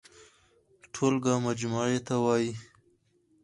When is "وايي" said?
2.23-2.51